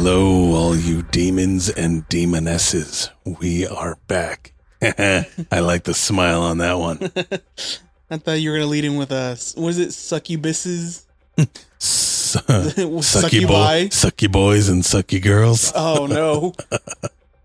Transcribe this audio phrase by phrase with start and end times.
[0.00, 3.10] Hello, all you demons and demonesses.
[3.24, 4.52] We are back.
[4.80, 5.26] I
[5.58, 6.98] like the smile on that one.
[8.08, 9.56] I thought you were gonna lead in with uh, us.
[9.56, 11.04] what is it, succubuses?
[11.36, 13.46] S- sucky, Succubi?
[13.46, 15.72] boy, sucky boys and sucky girls.
[15.74, 16.54] Oh no,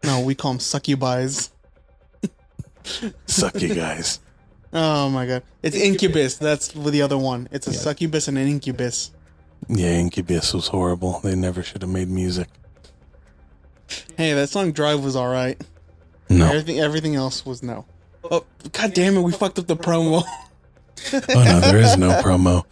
[0.04, 1.50] no, we call them succubis.
[3.26, 4.20] Sucky guys.
[4.72, 6.38] Oh my god, it's incubus.
[6.38, 7.50] That's the other one.
[7.52, 9.10] It's a succubus and an incubus.
[9.68, 11.20] Yeah, Incubus was horrible.
[11.20, 12.48] They never should have made music.
[14.18, 15.62] Hey, that song "Drive" was all right.
[16.30, 16.48] No.
[16.48, 17.86] Everything, everything else was no.
[18.24, 20.24] Oh, god damn it, we fucked up the promo.
[21.14, 22.64] Oh no, there is no promo.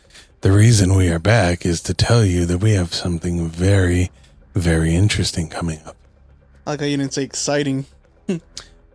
[0.42, 4.10] The reason we are back is to tell you that we have something very,
[4.56, 5.98] very interesting coming up.
[6.66, 7.86] I like how you didn't say exciting.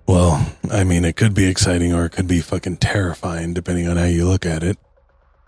[0.06, 3.96] Well, I mean, it could be exciting or it could be fucking terrifying, depending on
[3.96, 4.78] how you look at it.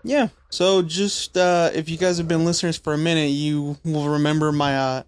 [0.03, 0.29] Yeah.
[0.49, 4.51] So just uh if you guys have been listeners for a minute, you will remember
[4.51, 5.03] my uh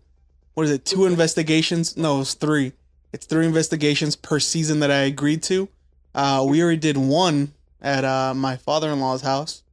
[0.54, 1.96] what is it, two investigations?
[1.96, 2.74] No, it's three.
[3.14, 5.70] It's three investigations per season that I agreed to.
[6.14, 9.64] Uh we already did one at uh my father-in-law's house.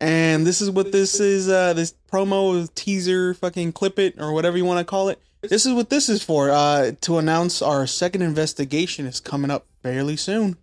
[0.00, 4.56] And this is what this is uh this promo teaser fucking clip it or whatever
[4.56, 5.20] you want to call it.
[5.42, 6.50] This is what this is for.
[6.50, 10.56] Uh to announce our second investigation is coming up fairly soon.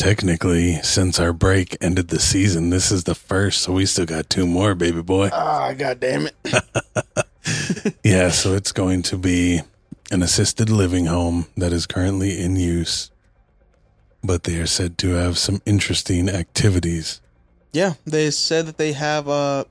[0.00, 4.30] Technically, since our break ended the season, this is the first, so we still got
[4.30, 5.28] two more, baby boy.
[5.30, 6.34] Ah, god damn it.
[8.02, 9.60] Yeah, so it's going to be
[10.10, 13.10] an assisted living home that is currently in use,
[14.24, 17.20] but they are said to have some interesting activities.
[17.74, 19.64] Yeah, they said that they have uh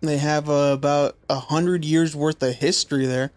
[0.00, 3.30] they have uh, about a hundred years worth of history there.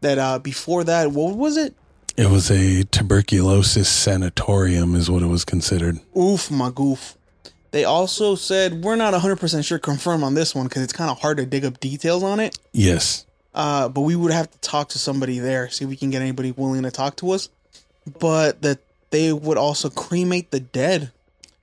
[0.00, 1.74] That uh before that, what was it?
[2.16, 5.98] It was a tuberculosis sanatorium, is what it was considered.
[6.16, 7.16] Oof, my goof.
[7.72, 11.10] They also said we're not hundred percent sure confirm on this one because it's kind
[11.10, 12.56] of hard to dig up details on it.
[12.72, 13.26] Yes.
[13.52, 16.22] Uh, but we would have to talk to somebody there, see if we can get
[16.22, 17.48] anybody willing to talk to us.
[18.20, 18.78] But that
[19.10, 21.10] they would also cremate the dead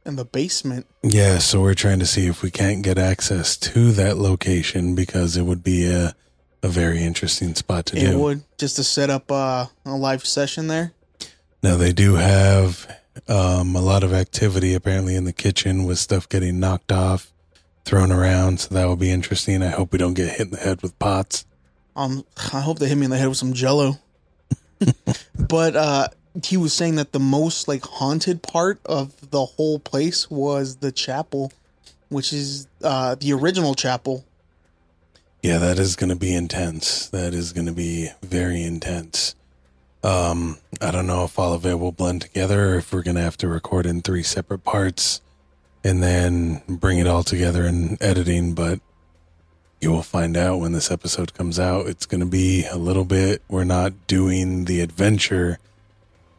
[0.06, 0.86] in the basement.
[1.04, 5.38] Yeah, so we're trying to see if we can't get access to that location because
[5.38, 6.16] it would be a,
[6.64, 8.20] a very interesting spot to It do.
[8.20, 10.94] would just to set up uh, a live session there.
[11.64, 12.88] Now they do have
[13.28, 17.32] um, a lot of activity apparently in the kitchen with stuff getting knocked off,
[17.86, 18.60] thrown around.
[18.62, 19.62] So that will be interesting.
[19.64, 21.46] I hope we don't get hit in the head with pots.
[21.96, 24.00] Um, I hope they hit me in the head with some jello.
[25.38, 26.08] but uh,
[26.44, 30.92] he was saying that the most like haunted part of the whole place was the
[30.92, 31.52] chapel,
[32.10, 34.24] which is uh the original chapel.
[35.42, 37.08] Yeah, that is going to be intense.
[37.10, 39.36] That is going to be very intense.
[40.04, 43.16] Um, I don't know if all of it will blend together or if we're going
[43.16, 45.22] to have to record in three separate parts
[45.84, 48.80] and then bring it all together in editing, but
[49.80, 51.88] you will find out when this episode comes out.
[51.88, 55.58] It's going to be a little bit, we're not doing the adventure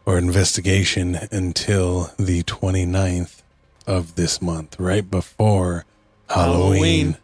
[0.07, 3.43] or investigation until the 29th
[3.87, 5.85] of this month, right before
[6.29, 6.73] Halloween.
[6.73, 7.17] Halloween.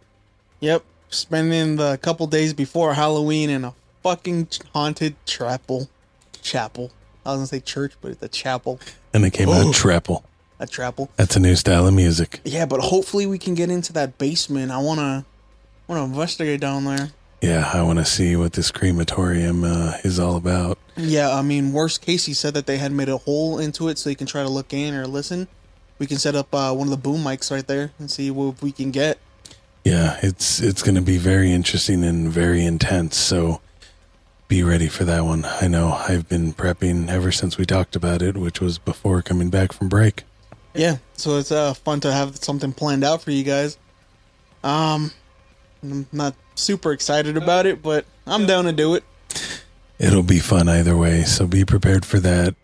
[0.60, 5.88] Yep, spending the couple days before Halloween in a fucking haunted chapel.
[6.42, 6.90] Chapel.
[7.24, 8.80] I was gonna say church, but it's a chapel.
[9.12, 10.22] And it came out Treple.
[10.60, 11.10] A chapel.
[11.16, 12.40] That's a new style of music.
[12.44, 14.72] Yeah, but hopefully we can get into that basement.
[14.72, 15.24] I wanna
[15.86, 17.10] wanna investigate down there.
[17.40, 20.76] Yeah, I want to see what this crematorium uh, is all about.
[20.96, 23.96] Yeah, I mean, worst case, he said that they had made a hole into it
[23.96, 25.46] so you can try to look in or listen.
[26.00, 28.60] We can set up uh, one of the boom mics right there and see what
[28.60, 29.18] we can get.
[29.88, 33.16] Yeah, it's it's going to be very interesting and very intense.
[33.16, 33.62] So
[34.46, 35.46] be ready for that one.
[35.46, 39.48] I know I've been prepping ever since we talked about it, which was before coming
[39.48, 40.24] back from break.
[40.74, 43.78] Yeah, so it's uh, fun to have something planned out for you guys.
[44.62, 45.10] Um,
[45.82, 49.04] I'm not super excited about it, but I'm down to do it.
[49.98, 52.54] It'll be fun either way, so be prepared for that.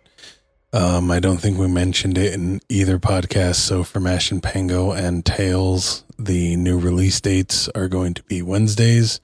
[0.75, 3.57] Um, I don't think we mentioned it in either podcast.
[3.57, 8.43] So for Mash and Pango and Tails, the new release dates are going to be
[8.43, 9.21] Wednesdays,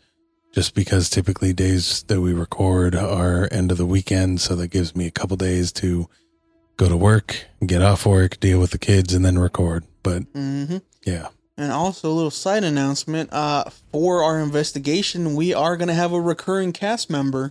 [0.55, 4.41] just because typically days that we record are end of the weekend.
[4.41, 6.09] So that gives me a couple days to
[6.77, 9.85] go to work, get off work, deal with the kids, and then record.
[10.05, 13.33] But hmm yeah, And also a little side announcement.
[13.33, 17.49] Uh, for our investigation, we are gonna have a recurring cast member,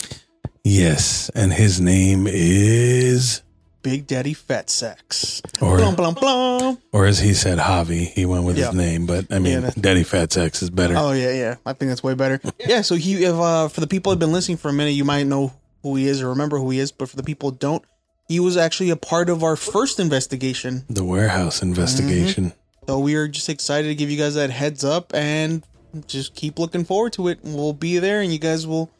[0.63, 3.41] yes, and his name is,
[3.81, 5.41] Big Daddy Fat Sex.
[5.61, 6.77] or Blum blum blum.
[6.91, 8.07] or as he said, Javi.
[8.07, 8.67] He went with Yeah.
[8.67, 10.95] his name, but I mean, Yeah, Daddy Fat Sex is better.
[10.97, 11.55] Oh yeah, yeah.
[11.65, 12.39] I think that's way better.
[12.67, 12.81] Yeah.
[12.81, 15.23] So he, if uh, for the people who've been listening for a minute, you might
[15.27, 15.53] know
[15.83, 16.91] who he is or remember who he is.
[16.91, 17.83] But for the people who don't,
[18.27, 20.83] he was actually a part of our first investigation.
[20.89, 22.53] The warehouse investigation.
[22.87, 25.63] So we are just excited to give you guys that heads up and
[26.07, 27.39] just keep looking forward to it.
[27.43, 28.91] We'll be there, and you guys will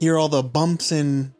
[0.00, 1.32] hear all the bumps and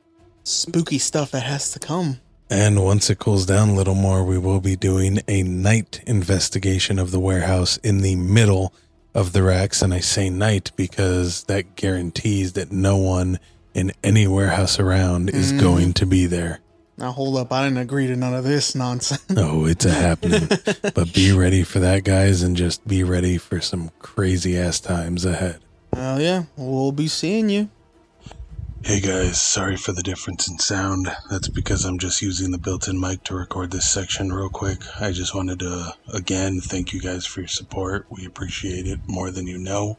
[0.45, 2.21] spooky stuff that has to come.
[2.51, 6.99] And once it cools down a little more, we will be doing a night investigation
[6.99, 8.73] of the warehouse in the middle
[9.15, 9.83] of the racks.
[9.83, 13.39] And I say night because that guarantees that no one
[13.75, 15.61] in any warehouse around is Mm.
[15.61, 16.61] going to be there.
[16.97, 19.23] Now hold up, I didn't agree to none of this nonsense.
[19.37, 20.49] Oh, it's a happening.
[20.95, 25.25] but be ready for that, guys, and just be ready for some crazy ass times
[25.25, 25.59] ahead.
[25.93, 27.69] Well, yeah, we'll be seeing you.
[28.89, 31.15] Hey guys, sorry for the difference in sound.
[31.31, 34.81] That's because I'm just using the built in mic to record this section real quick.
[34.99, 38.07] I just wanted to, again, thank you guys for your support.
[38.09, 39.99] We appreciate it more than you know.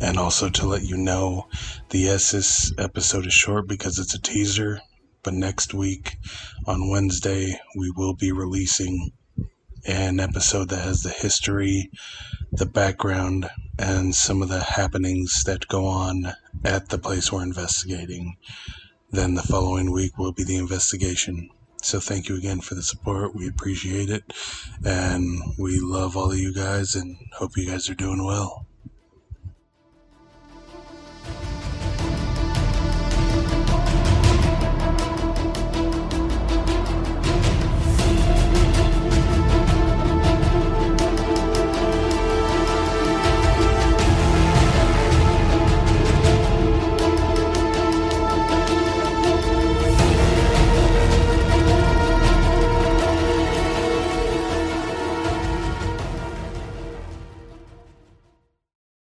[0.00, 1.46] And also to let you know,
[1.90, 4.80] the this episode is short because it's a teaser.
[5.22, 6.16] But next week,
[6.66, 9.12] on Wednesday, we will be releasing
[9.86, 11.92] an episode that has the history,
[12.50, 13.48] the background,
[13.78, 16.34] and some of the happenings that go on
[16.64, 18.36] at the place we're investigating.
[19.10, 21.50] Then the following week will be the investigation.
[21.82, 23.34] So thank you again for the support.
[23.34, 24.32] We appreciate it.
[24.84, 28.66] And we love all of you guys and hope you guys are doing well.